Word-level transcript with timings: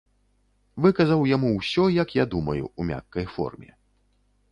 Выказаў 0.85 1.19
яму 1.35 1.51
ўсё, 1.57 1.83
як 1.97 2.09
я 2.19 2.25
думаю, 2.37 2.63
у 2.71 2.81
мяккай 2.91 3.25
форме. 3.35 3.69